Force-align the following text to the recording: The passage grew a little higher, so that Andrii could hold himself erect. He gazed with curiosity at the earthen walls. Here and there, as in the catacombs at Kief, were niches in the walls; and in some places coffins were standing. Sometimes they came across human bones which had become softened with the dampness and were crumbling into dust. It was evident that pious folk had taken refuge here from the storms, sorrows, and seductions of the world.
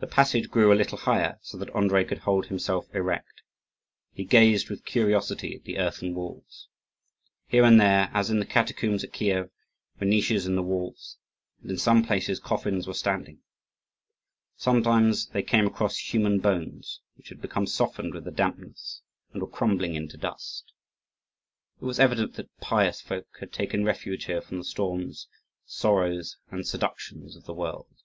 The 0.00 0.06
passage 0.06 0.50
grew 0.50 0.70
a 0.70 0.76
little 0.76 0.98
higher, 0.98 1.38
so 1.40 1.56
that 1.56 1.70
Andrii 1.72 2.06
could 2.06 2.18
hold 2.18 2.44
himself 2.44 2.94
erect. 2.94 3.40
He 4.12 4.22
gazed 4.26 4.68
with 4.68 4.84
curiosity 4.84 5.54
at 5.54 5.64
the 5.64 5.78
earthen 5.78 6.14
walls. 6.14 6.68
Here 7.46 7.64
and 7.64 7.80
there, 7.80 8.10
as 8.12 8.28
in 8.28 8.38
the 8.38 8.44
catacombs 8.44 9.02
at 9.02 9.14
Kief, 9.14 9.46
were 9.98 10.04
niches 10.06 10.46
in 10.46 10.56
the 10.56 10.62
walls; 10.62 11.16
and 11.62 11.70
in 11.70 11.78
some 11.78 12.04
places 12.04 12.38
coffins 12.38 12.86
were 12.86 12.92
standing. 12.92 13.38
Sometimes 14.58 15.28
they 15.30 15.42
came 15.42 15.66
across 15.66 15.96
human 16.12 16.38
bones 16.38 17.00
which 17.14 17.30
had 17.30 17.40
become 17.40 17.66
softened 17.66 18.12
with 18.12 18.24
the 18.24 18.30
dampness 18.30 19.00
and 19.32 19.40
were 19.40 19.48
crumbling 19.48 19.94
into 19.94 20.18
dust. 20.18 20.70
It 21.80 21.86
was 21.86 21.98
evident 21.98 22.34
that 22.34 22.54
pious 22.60 23.00
folk 23.00 23.28
had 23.40 23.54
taken 23.54 23.86
refuge 23.86 24.26
here 24.26 24.42
from 24.42 24.58
the 24.58 24.64
storms, 24.64 25.28
sorrows, 25.64 26.36
and 26.50 26.66
seductions 26.66 27.36
of 27.36 27.44
the 27.44 27.54
world. 27.54 28.02